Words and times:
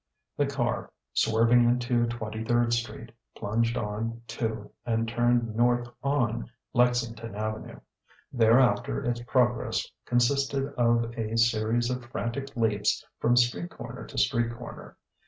The 0.35 0.47
car, 0.47 0.91
swerving 1.13 1.63
into 1.65 2.07
Twenty 2.07 2.43
third 2.43 2.73
Street, 2.73 3.11
plunged 3.37 3.77
on 3.77 4.23
to 4.29 4.71
and 4.83 5.07
turned 5.07 5.55
north 5.55 5.89
on 6.01 6.49
Lexington 6.73 7.35
Avenue. 7.35 7.79
Thereafter 8.33 9.03
its 9.05 9.21
progress 9.21 9.87
consisted 10.07 10.73
of 10.73 11.13
a 11.19 11.37
series 11.37 11.91
of 11.91 12.03
frantic 12.05 12.55
leaps 12.57 13.05
from 13.19 13.37
street 13.37 13.69
corner 13.69 14.07
to 14.07 14.17
street 14.17 14.51
corner. 14.51 14.97